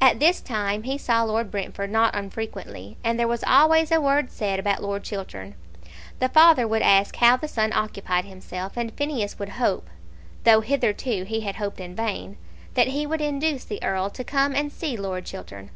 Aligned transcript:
At 0.00 0.20
this 0.20 0.40
time 0.40 0.84
he 0.84 0.96
saw 0.96 1.22
Lord 1.22 1.50
Brentford 1.50 1.90
not 1.90 2.16
unfrequently, 2.16 2.96
and 3.04 3.20
there 3.20 3.28
was 3.28 3.44
always 3.46 3.92
a 3.92 4.00
word 4.00 4.32
said 4.32 4.58
about 4.58 4.82
Lord 4.82 5.02
Chiltern. 5.04 5.54
The 6.18 6.30
father 6.30 6.66
would 6.66 6.80
ask 6.80 7.16
how 7.16 7.36
the 7.36 7.46
son 7.46 7.70
occupied 7.74 8.24
himself, 8.24 8.78
and 8.78 8.90
Phineas 8.90 9.38
would 9.38 9.50
hope, 9.60 9.90
though 10.44 10.62
hitherto 10.62 11.24
he 11.24 11.40
had 11.40 11.56
hoped 11.56 11.78
in 11.78 11.94
vain, 11.94 12.38
that 12.72 12.86
he 12.86 13.04
would 13.06 13.20
induce 13.20 13.64
the 13.66 13.82
Earl 13.84 14.08
to 14.08 14.24
come 14.24 14.54
and 14.54 14.72
see 14.72 14.96
Lord 14.96 15.26
Chiltern. 15.26 15.68